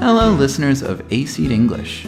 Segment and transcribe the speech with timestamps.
[0.00, 2.06] Hello, listeners of A Seed English.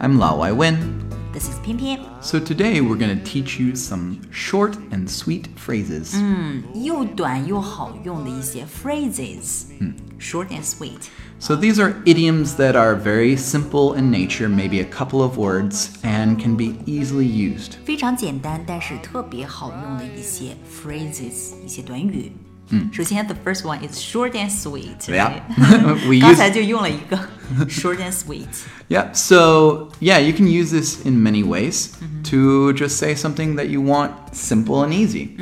[0.00, 1.08] I'm Lao Wai Win.
[1.32, 2.00] This is 翩翩。
[2.20, 6.12] So today we're going to teach you some short and sweet phrases.
[6.12, 9.66] Hmm, 嗯，又短又好用的一些 phrases。
[9.78, 11.08] 嗯，short and sweet.
[11.38, 15.90] So these are idioms that are very simple in nature, maybe a couple of words,
[16.02, 17.74] and can be easily used.
[17.84, 22.32] 非常简单，但是特别好用的一些 phrases，一些短语。
[22.71, 24.99] 嗯，首先 the first one is short and sweet。
[25.07, 25.41] Yeah.
[26.07, 27.17] we 刚 use 才就用了一个
[27.67, 28.45] short and sweet。
[28.89, 31.89] Yeah, so yeah, you can use this in many ways
[32.25, 35.35] to just say something that you want simple and easy.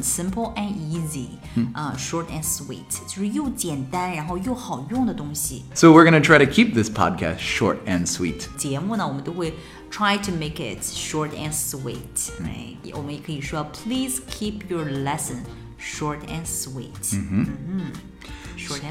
[0.00, 1.38] Simple and easy，
[1.72, 5.64] 啊、s h o r t and sweet，就是又简单然后又好用的东西。
[5.74, 8.46] So we're going to try to keep this podcast short and sweet.
[8.56, 9.54] 节目呢，我们都会
[9.90, 12.76] try to make it short and sweet，right？
[12.94, 15.38] 我们也可以说，Please keep your lesson
[15.77, 16.93] short and sweet。
[17.13, 17.43] 嗯 short mm-hmm.
[17.43, 18.14] and mm-hmm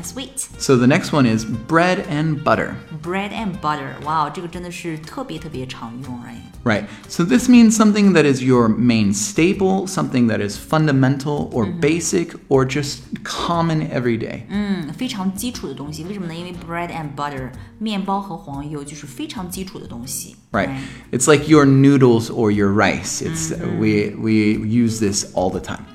[0.04, 0.48] sweet。
[0.60, 2.76] So the next one is bread and butter.
[3.02, 6.38] Bread and butter，哇，这个真的是特别特别常用，right？
[6.66, 6.88] Right.
[7.08, 12.36] So this means something that is your main staple, something that is fundamental or basic
[12.50, 14.44] or just common every day.
[14.50, 16.04] 嗯，非常基础的东西。
[16.04, 16.36] 为什么呢？
[16.36, 20.36] 因为 bread and butter，面包和黄油就是非常基础的东西。
[20.52, 20.70] Right.
[21.12, 23.22] It's like your noodles or your rice.
[23.22, 25.86] It's we we use this all the time.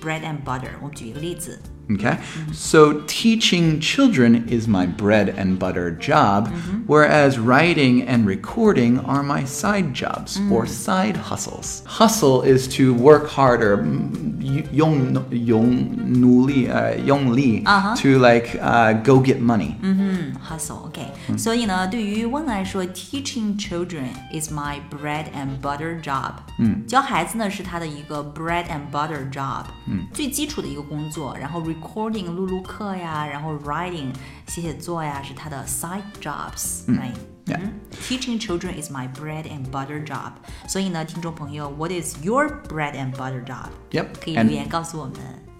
[0.00, 1.60] Bread and butter，我们举一个例子。
[1.92, 2.18] Okay?
[2.52, 6.48] So teaching children is my bread and butter job,
[6.86, 11.82] whereas writing and recording are my side jobs or side hustles.
[11.86, 17.64] Hustle is to work harder, mm, 用用努力, uh, 用力
[17.96, 19.74] to like uh, go get money.
[20.48, 26.34] hustle，OK、所以呢，对于温来说，teaching children is my bread and butter job。
[26.58, 31.36] 嗯，教孩子呢是他的一个 bread and butter job，嗯，最基础的一个工作。
[31.38, 34.12] 然后 recording 录录课呀，然后 writing
[34.46, 37.14] 写写作呀，是他的 side jobs，right？
[37.46, 37.58] Yeah.
[37.58, 40.32] 嗯 Teaching children is my bread and butter job。
[40.68, 43.70] 所以呢，听众朋友，What is your bread and butter job？
[43.90, 44.06] Yep.
[44.22, 45.14] 可以留 And, 言告诉我们。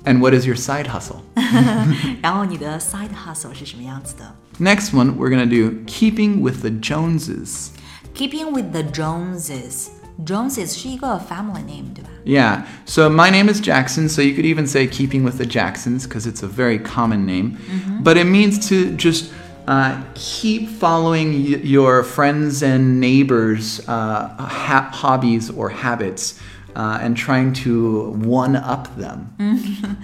[0.05, 1.21] and what is your side hustle?
[2.23, 4.35] 然后你的 side hustle 是什么样子的？
[4.59, 7.71] Next one, we're going to do keeping with the Joneses.
[8.15, 9.89] Keeping with the Joneses.
[10.25, 12.11] Joneses 是一个 family name，对吧？
[12.25, 16.07] Yeah, so my name is Jackson, so you could even say keeping with the Jacksons
[16.07, 17.57] because it's a very common name.
[18.03, 19.31] But it means to just
[19.67, 26.39] uh, keep following y- your friends and neighbors' uh, ha- hobbies or habits
[26.77, 29.33] uh, and trying to one up them.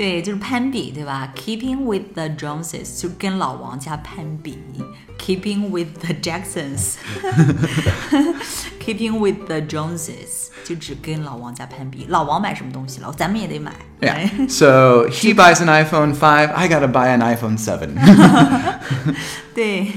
[0.00, 1.32] 对，就是攀比，对吧？
[1.34, 4.58] Keeping with the Joneses 就跟老王家攀比。
[5.18, 6.96] Keeping with the Jacksons
[8.78, 12.06] 。Keeping with the Joneses 就只跟老王家攀比。
[12.08, 13.72] 老王买什么东西了，咱们也得买。
[14.00, 14.48] Yeah.
[14.48, 17.88] So he buys an iPhone 5, I gotta buy an iPhone 7.
[19.54, 19.92] 对，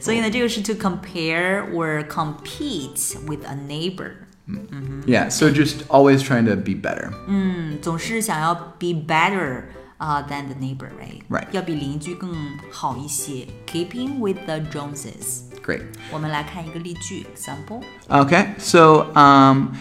[0.00, 4.12] 所以呢，这个是 to compare or compete with a neighbor。
[5.06, 7.12] yeah, so just always trying to be better.
[7.26, 9.64] 嗯，总是想要 be better
[9.98, 11.22] 啊、than the neighbor, right?
[11.30, 11.46] Right.
[11.52, 12.34] 要比邻居更
[12.70, 13.46] 好一些。
[13.66, 15.42] Keeping with the Joneses。
[15.64, 15.82] Great.
[16.10, 17.82] 我们来看一个例句 example。
[18.08, 19.76] Okay, so um,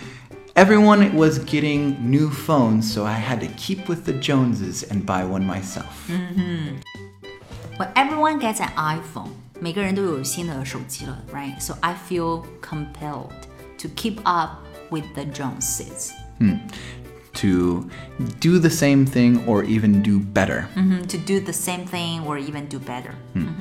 [0.54, 5.26] everyone was getting new phones, so I had to keep with the Joneses and buy
[5.26, 6.08] one myself.
[6.08, 9.30] When everyone gets an iPhone，
[9.60, 11.60] 每个人都有新的手机了，right?
[11.60, 13.32] So I feel compelled
[13.79, 16.13] to keep up with the Joneses.
[16.39, 16.57] Hmm.
[17.35, 17.91] To
[18.41, 20.69] do the same thing or even do better.
[20.77, 23.13] 嗯 to do the same thing or even do better.
[23.35, 23.56] Hmm.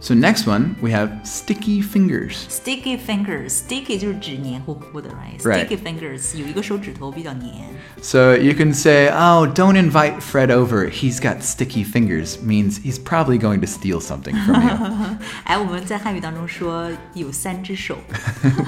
[0.00, 2.46] So, next one, we have sticky fingers.
[2.48, 5.40] Sticky fingers，sticky 就是指黏糊糊的，right?
[5.40, 5.66] Right.
[5.66, 7.54] Sticky fingers 有一个手指头比较黏。
[8.02, 10.90] So, you can say, oh, don't invite Fred over.
[10.90, 17.96] He's got sticky fingers, means he's probably going to steal something from you, 哎，我们在汉语当中说有三只手，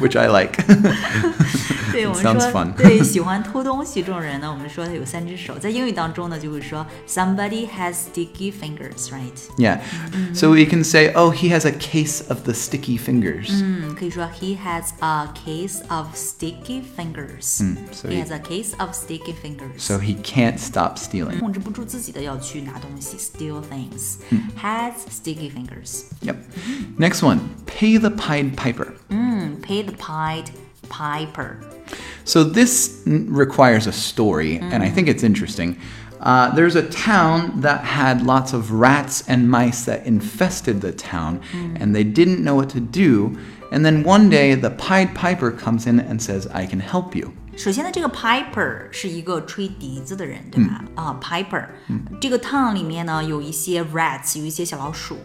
[0.00, 0.62] which I like.
[1.93, 2.72] 对我们 sounds 说 fun.
[2.72, 5.58] 对喜欢偷东西这种人呢，我们说他有三只手。
[5.58, 9.37] 在英语当中呢，就会说 somebody has sticky fingers，right？
[9.58, 9.79] yeah.
[10.32, 13.49] So, we can say, oh, he has a case of the sticky fingers.
[13.62, 17.62] 嗯，可以说 he has a case of sticky fingers。
[17.93, 19.79] so he he- has a case of sticky fingers。
[19.79, 21.38] So, he can't stop stealing.
[21.38, 26.05] 控制不住自己的要去拿东西，steal things。has sticky fingers。
[26.23, 26.37] Yep.
[26.99, 28.94] Next one, pay the Pied Piper.
[29.11, 30.46] 嗯，pay the Pied
[30.88, 31.56] Piper。
[32.25, 35.76] So this n- requires a story, and I think it's interesting.
[36.23, 41.40] Uh, there's a town that had lots of rats and mice that infested the town,
[41.79, 43.37] and they didn't know what to do.
[43.70, 47.32] And then one day, the Pied Piper comes in and says, I can help you.
[47.56, 50.85] 首先呢，这个 piper 是一个吹笛子的人，对吧？
[50.94, 51.69] 啊、p i p e r
[52.20, 55.17] 这个 town 里面呢有一些 rats，有一些小老鼠，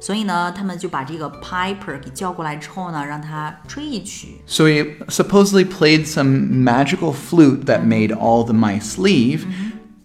[0.00, 4.40] 所以呢，他们就把这个 piper 给叫过来之后呢，让他吹一曲。
[4.46, 9.40] So he supposedly played some magical flute that made all the mice leave.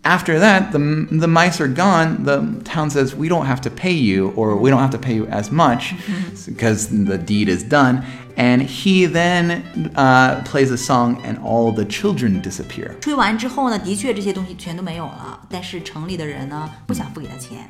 [0.04, 0.80] After that, the,
[1.12, 2.24] the mice are gone.
[2.24, 5.14] The town says, We don't have to pay you, or we don't have to pay
[5.14, 5.94] you as much
[6.48, 8.04] because the deed is done.
[8.38, 9.64] And he then
[9.96, 12.98] uh, plays a song, and all the children disappear.
[13.02, 17.70] 吹完之后呢，的确这些东西全都没有了，但是城里的人呢不想付给他钱。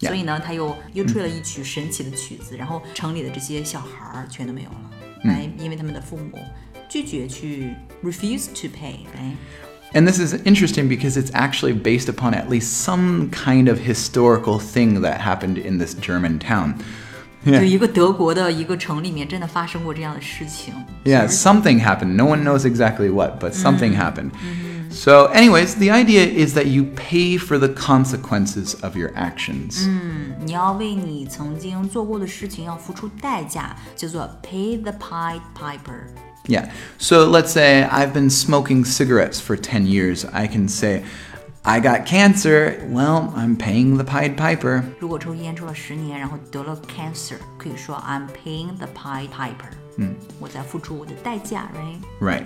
[0.00, 0.08] Yeah.
[0.08, 4.90] 所以呢，他又又吹了一曲神奇的曲子，然后城里的这些小孩儿全都没有了，
[5.24, 6.36] 来，因为他们的父母
[6.88, 9.36] 拒绝去 refuse to pay，right？
[9.94, 14.60] And this is interesting because it's actually based upon at least some kind of historical
[14.60, 16.74] thing that happened in this German town.
[17.44, 17.64] 就 Yeah.
[17.64, 20.74] 一个德国的一个城里面真的发生过这样的事情。
[21.04, 22.14] Yeah, something happened.
[22.14, 24.32] No one knows exactly what, but something happened.
[24.90, 29.88] So, anyways, the idea is that you pay for the consequences of your actions.
[30.44, 36.08] 你要为你曾经做过的事情要付出代价，叫做 pay the Pied Piper。
[36.46, 36.70] Yeah.
[36.98, 40.24] So, let's say I've been smoking cigarettes for 10 years.
[40.24, 41.04] I can say,
[41.64, 42.80] I got cancer.
[42.88, 44.82] Well, I'm paying the Pied Piper.
[44.98, 49.70] 如果抽烟抽了十年，然后得了 cancer，可以说 I'm paying the Pied Piper。
[49.98, 52.44] 嗯，我在付出我的代价，right？Burn Right.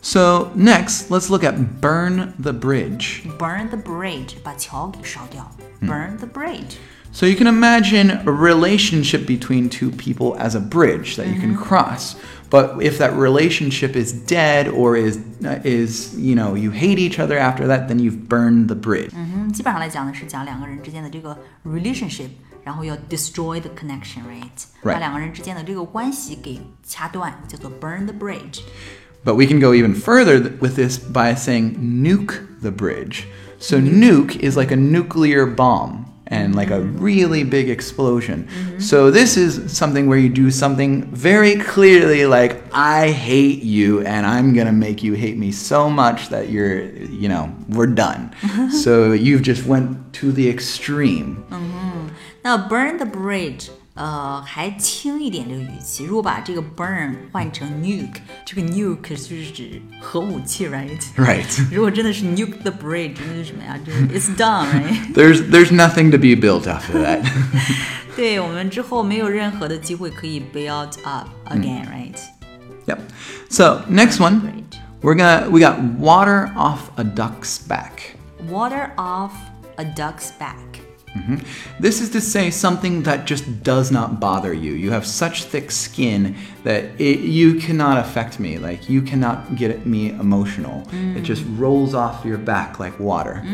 [0.00, 3.22] So, next, let's look at burn the bridge.
[3.68, 5.50] the bridge，把桥给烧掉。
[5.82, 6.76] Burn the bridge。
[7.10, 11.56] So you can imagine a relationship between two people as a bridge that you can
[11.56, 12.16] cross.
[12.50, 17.18] But if that relationship is dead or is uh, is you know you hate each
[17.18, 19.10] other after that, then you've burned the bridge.
[19.14, 22.28] 嗯，基本上来讲呢，是讲两个人之间的这个 relationship，
[22.62, 24.64] 然后要 destroy the connection，right？
[24.82, 28.60] Right 把两个人之间的这个关系给掐断，叫做 burn the bridge。
[29.24, 33.24] But we can go even further th- with this by saying nuke the bridge.
[33.58, 36.99] So nuke is like a nuclear bomb and like a mm-hmm.
[36.99, 38.47] really big explosion.
[38.47, 38.79] Mm-hmm.
[38.79, 44.25] So this is something where you do something very clearly like I hate you and
[44.25, 48.35] I'm going to make you hate me so much that you're, you know, we're done.
[48.71, 51.43] so you've just went to the extreme.
[51.49, 52.07] Mm-hmm.
[52.43, 56.04] Now burn the bridge，呃，还轻一点这个语气。
[56.04, 60.98] 如果把这个 burn 换成 nuke，这个 nuke 就是指核武器，right？
[61.16, 61.72] Right.
[61.72, 63.78] 如果真的是 nuke the bridge，那是什么呀？
[63.86, 65.12] 就是 it's done，right？
[65.14, 67.24] There's there's nothing to be built after that.
[68.16, 72.18] 对我们之后没有任何的机会可以 build up again，right？
[72.86, 72.98] Yep.
[73.48, 74.78] So next one, Bridge.
[75.02, 78.16] we're gonna we got water off a duck's back.
[78.48, 79.32] Water off
[79.76, 80.67] a duck's back。
[81.78, 84.72] This is to say something that just does not bother you.
[84.72, 86.34] You have such thick skin
[86.64, 88.58] that it, you cannot affect me.
[88.58, 90.82] Like you cannot get me emotional.
[91.14, 93.44] It just rolls off your back like water.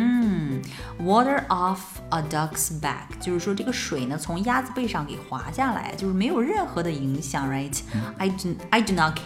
[0.99, 9.19] Water off a duck's back，就是说这个水呢从鸭子背上给滑下来，就是没有任何的影响，right？I do I do not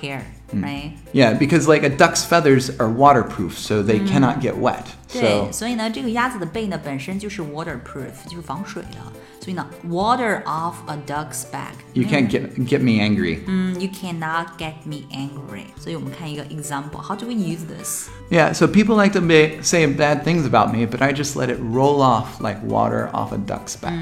[0.51, 0.93] care，right？
[1.13, 4.85] Yeah, because like a duck's feathers are waterproof, so they cannot get wet.
[5.13, 8.99] 对 So 所以呢，这个鸭子的背呢本身就是 waterproof，就是防水的。
[9.41, 13.41] 所以呢，water off a duck's back， you can't get get me angry.
[13.47, 15.67] 嗯，you cannot get me angry。
[15.79, 18.09] 所以我们看一个 example，how do we use this？
[18.31, 21.55] Yeah, so people like to ba- say bad things about me, but I just let
[21.55, 23.93] it roll off like water off a duck's back.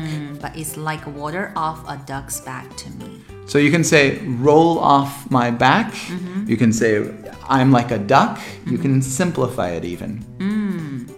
[0.41, 3.25] But it's like water off a duck's back to me。
[3.47, 5.93] So you can say roll off my back.
[6.47, 7.03] You can say
[7.49, 8.39] I'm like a duck.
[8.67, 10.21] You can simplify it even.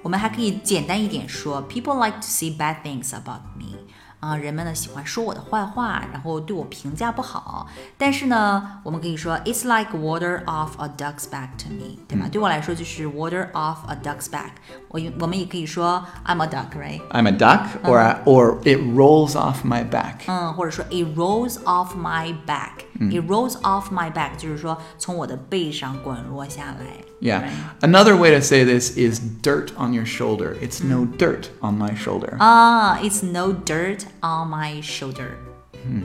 [0.03, 3.79] 我们还可以简单一点说，People like to see bad things about me。
[4.20, 7.68] 啊、人们呢喜欢说我的坏话，然后对我评价不好。
[7.98, 12.28] 但是呢，我们可以说，It's like water off a duck's back to me，对吧？
[12.30, 14.52] 对我来说就是 water off a duck's back。
[14.90, 20.26] 我我们也可以说 I'm a duck，right？I'm a duck, or I, or it rolls off my back.
[20.28, 22.86] 嗯，或者说 It rolls off my back。
[23.00, 27.09] It rolls off my back，就是说从我的背上滚落下来。
[27.21, 27.43] Yeah.
[27.43, 27.53] right？
[27.83, 30.57] Another way to say this is dirt on your shoulder.
[30.61, 32.37] It's no dirt on my shoulder.
[32.39, 35.31] 啊、i t s no dirt on my shoulder，、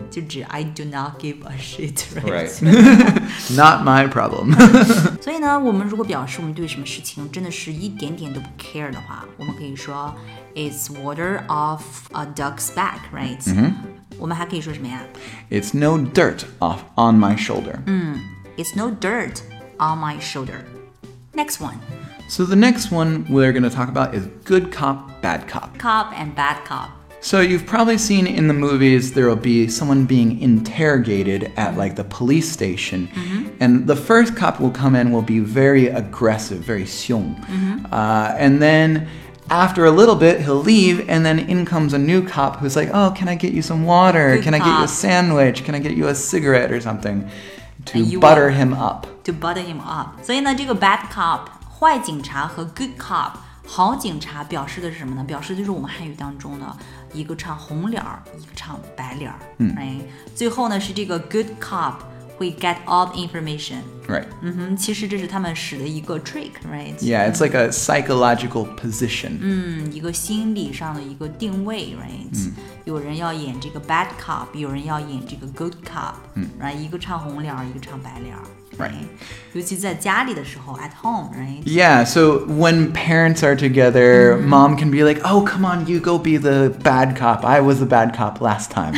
[0.09, 2.49] 就指 I do not give a shit，right？
[2.49, 3.55] Right.
[3.55, 4.53] Not my problem.
[5.21, 10.13] 所以呢，我们如果表示我们对什么事情真的是一点点都不 care 的话，我们可以说
[10.55, 13.73] It's water off a duck's back，right？、
[14.17, 15.01] 我们还可以说什么呀
[15.49, 17.79] it's no dirt off on my shoulder.
[18.57, 19.41] ？It's no dirt
[19.77, 20.63] on my shoulder。
[21.34, 21.80] Next one,
[22.28, 25.76] So the next one we're going to talk about is good cop, bad cop.
[25.78, 26.90] cop and bad cop。
[27.20, 32.04] So you've probably seen in the movies there will be someone being interrogated at like the
[32.04, 33.08] police station,
[33.60, 37.34] and the first cop will come in will be very aggressive, very 凶,
[37.90, 39.08] uh, and then
[39.48, 42.90] after a little bit he'll leave, and then in comes a new cop who's like,
[42.92, 44.36] "Oh, can I get you some water?
[44.36, 45.64] Good can I get you a sandwich?
[45.64, 47.28] Can I get you a cigarette or something?"
[47.86, 49.06] to butter him up.
[49.24, 50.22] To butter him up.
[50.22, 51.40] 所以呢，这个 bad cop
[51.70, 53.32] 坏警察和 good cop
[53.66, 55.24] 好警察表示的是什么呢？
[55.24, 56.76] 表示就是我们汉语当中的
[57.12, 59.38] 一个唱红脸儿，一个唱白脸儿。
[59.58, 59.96] 嗯，哎，
[60.34, 61.94] 最后呢是这个 good cop。
[62.37, 63.81] 会 get all the information。
[64.07, 64.25] Right.
[64.41, 66.95] 嗯哼，其实这是他们使的一个 trick，right？
[66.97, 69.37] Yeah, it's like a psychological position.
[69.39, 72.49] 嗯，一个心理上的一个定位，right？、
[72.85, 76.75] 有人要演这个 bad cop，有人要演这个 good cop，嗯，right？
[76.75, 78.41] 一个唱红脸儿，一个唱白脸儿
[78.77, 79.07] Right
[79.51, 81.63] 尤其在家里的时候，at home，right？
[81.65, 86.17] Yeah, so when parents are together, mom can be like, "Oh, come on, you go
[86.19, 87.43] be the bad cop.
[87.43, 88.93] I was the bad cop last time."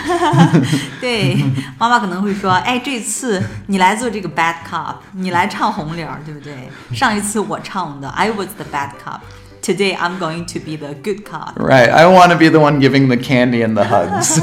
[0.99, 1.37] 对，
[1.79, 6.69] 妈妈可能会说，哎，这次你来做这个 bad cop，你来唱红脸儿，对不对？
[6.93, 11.53] 上一次我唱的，I was the bad cop。Today I'm going to be the good cop.
[11.55, 11.87] right.
[11.87, 14.41] I want to be the one giving the candy and the hugs.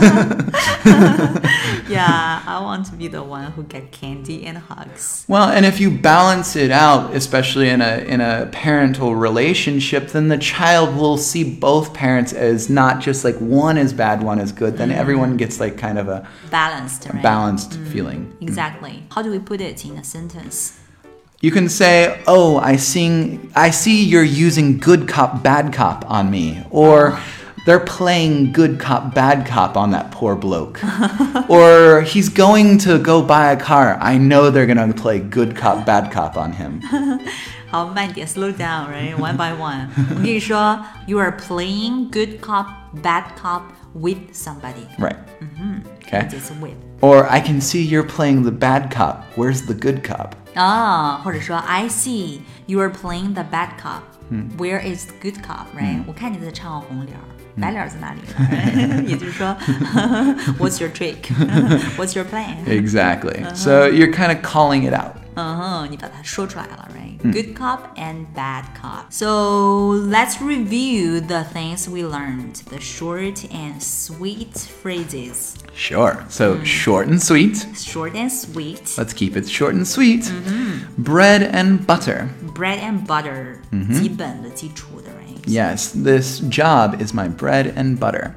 [1.94, 5.26] Yeah, I want to be the one who get candy and hugs.
[5.28, 10.28] well, and if you balance it out, especially in a in a parental relationship, then
[10.28, 14.52] the child will see both parents as not just like one is bad, one is
[14.52, 14.78] good.
[14.78, 15.00] Then mm-hmm.
[15.00, 17.24] everyone gets like kind of a Balanced, right?
[17.24, 17.92] balanced mm-hmm.
[17.92, 18.26] feeling.
[18.26, 18.44] Mm-hmm.
[18.44, 19.04] Exactly.
[19.12, 20.80] How do we put it in a sentence?
[21.42, 26.32] You can say, "Oh, I sing I see you're using good cop bad cop on
[26.32, 30.81] me." Or oh they're playing good cop bad cop on that poor bloke.
[31.49, 33.99] or he's going to go buy a car.
[34.01, 36.81] I know they're going to play good cop bad cop on him.
[37.71, 39.15] 好，慢点，slow down, right?
[39.15, 39.89] One by one.
[40.11, 42.67] 我跟你说，you are playing good cop,
[43.03, 44.87] bad cop with somebody.
[44.99, 45.17] Right.
[46.07, 46.27] Okay.
[46.31, 46.77] 这次 with.
[47.01, 49.25] Or I can see you're playing the bad cop.
[49.37, 50.33] Where's the good cop?
[50.55, 54.01] 啊，或者说 I see you are playing the bad cop.
[54.57, 55.67] Where is the good cop?
[55.77, 57.25] Right？、我看你在唱红脸儿，
[57.61, 59.03] 白脸儿在哪里呢？
[59.07, 59.57] 也就是说，
[60.59, 61.29] What's your trick?
[61.97, 62.65] What's your plan?
[62.67, 63.45] Exactly.
[63.55, 65.17] So you're kind of calling it out.
[65.35, 69.07] 嗯哼，你把它说出来了，right？Good cop and bad cop.
[69.11, 75.55] So let's review the things we learned, the short and sweet phrases.
[75.75, 76.25] Sure.
[76.29, 77.67] So short and sweet.
[77.77, 78.97] Short and sweet.
[78.97, 80.31] Let's keep it short and sweet.
[80.97, 82.29] Bread and butter.
[82.55, 83.59] Bread and butter，、
[83.93, 85.39] 基本的基础的，right？
[85.47, 88.33] Yes, this job is my bread and butter.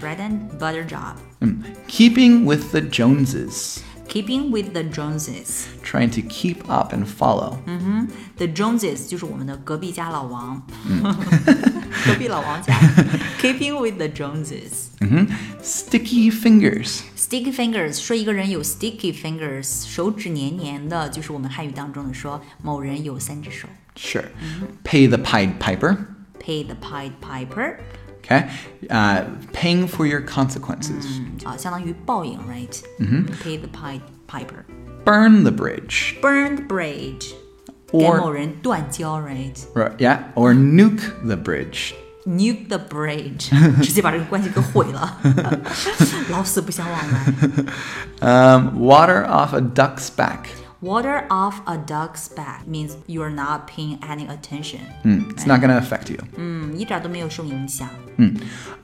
[0.00, 1.16] Bread and butter job.
[1.40, 1.62] Mm.
[1.88, 3.80] Keeping with the Joneses.
[4.12, 5.66] Keeping with the Joneses.
[5.82, 7.58] Trying to keep up and follow.
[8.36, 10.62] The Joneses 就 是我们的隔壁家老王，
[12.06, 12.74] 隔壁老王家。
[13.40, 14.88] Keeping with the Joneses.
[15.62, 17.02] Sticky fingers.
[17.16, 23.68] Sticky fingers 说一个人有 sticky fingers，手指黏黏的，就是我们汉语当中的说某人有三只手。
[23.94, 24.24] Sure.
[24.84, 25.98] Pay the Pied Piper.
[26.40, 27.76] Pay the Pied Piper，
[28.22, 28.48] Okay.
[28.90, 31.04] Uh, paying for your consequences.
[31.44, 32.80] 啊，相当于报应，right？
[32.98, 34.64] 嗯 Pay the Pied Piper。
[35.04, 36.20] Burn the bridge.
[36.20, 37.32] Burn the bridge，
[37.90, 39.54] 跟 Or- 某人断交，right？
[39.74, 40.18] Right, yeah.
[40.34, 41.94] Or nuke the bridge.
[42.26, 43.48] Nuke the bridge，
[43.82, 45.18] 直接把这个关系给毁了，
[46.28, 47.24] 老死不相往来。
[48.20, 50.48] Um, water off a duck's back.
[50.82, 55.60] Water off a duck's back means you are not paying any attention， Mm, it's not
[55.60, 56.18] going to affect you.
[56.36, 57.88] 嗯，一点都没有受影响。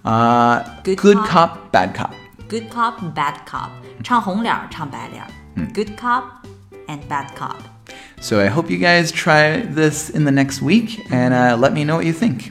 [0.04, 1.28] Uh, Good good cop.
[1.28, 2.10] cop, bad cop.
[2.48, 3.70] Good cop, bad cop，
[4.02, 5.28] 唱红脸儿，唱白脸儿。
[5.72, 6.24] Good cop
[6.88, 7.56] and bad cop。
[8.20, 11.84] So I hope you guys try this in the next week and uh, let me
[11.84, 12.50] know what you think.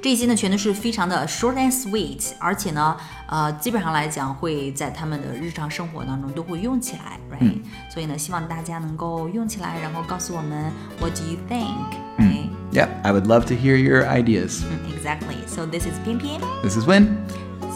[0.00, 7.60] 这些呢，全都是非常的 short and sweet，而且呢，呃，基本上来讲会在他们的日常生活当中都会用起来，right？、
[7.92, 14.62] 所以呢，希望大家能够用起来，然后告诉我们 What do you think？right？、 Yep, I would love to hear your ideas.
[14.64, 15.36] 嗯 Exactly.
[15.46, 17.18] So this is 偏偏 This is Win.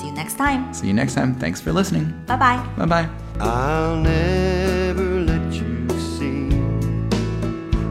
[0.00, 0.72] See you next time.
[0.72, 1.34] See you next time.
[1.38, 2.12] Thanks for listening.
[2.26, 2.58] 拜拜。
[2.76, 3.08] Bye bye.
[3.38, 6.48] I'll never let you see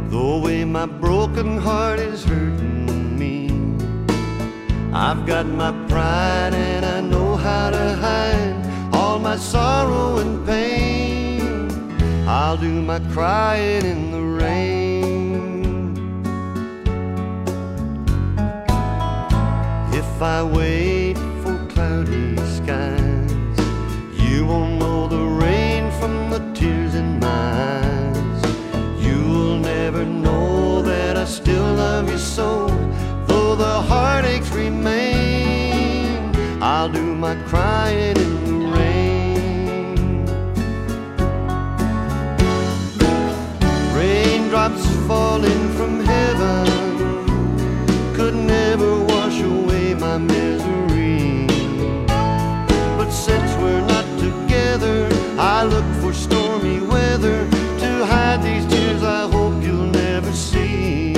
[0.09, 2.68] the way my broken heart is hurting me.
[4.92, 8.56] I've got my pride and I know how to hide
[8.92, 11.70] all my sorrow and pain.
[12.28, 15.96] I'll do my crying in the rain.
[19.92, 23.32] If I wait for cloudy skies,
[24.20, 28.42] you won't know the rain from the tears in my eyes.
[29.04, 32.66] You'll never know that I still love you so,
[33.26, 33.82] though the
[44.70, 46.66] Raindrops falling from heaven
[48.14, 51.46] could never wash away my misery.
[52.96, 55.08] But since we're not together,
[55.38, 61.14] I look for stormy weather to hide these tears I hope you'll never see.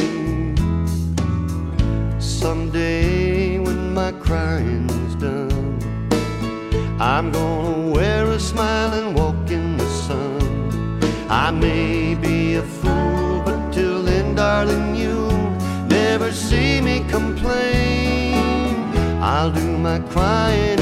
[2.18, 5.78] Someday when my crying's done,
[7.00, 10.40] I'm gonna wear a smile and walk in the sun.
[11.28, 12.91] I may be a fool,
[14.64, 15.50] darling, you'll
[15.88, 18.34] never see me complain.
[19.20, 20.81] I'll do my crying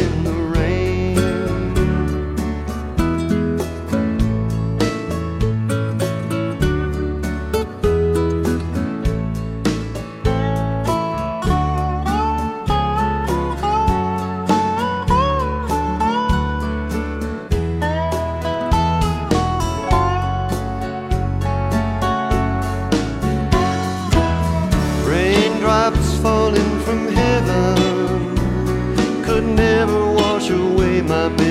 [31.11, 31.50] my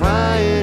[0.00, 0.59] crying